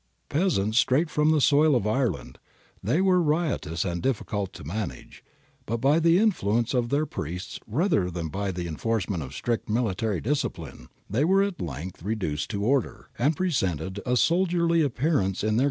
[0.29, 2.39] Peasants straight from the soil of Ireland,
[2.81, 5.23] they were riotous and difficult to manage,
[5.67, 10.19] but by the influence of their priests rather than by the enforcement of strict military
[10.19, 15.21] discipline, they were at length reduced to order, and presented a soldierly appearance in their
[15.49, 15.59] green uni forms.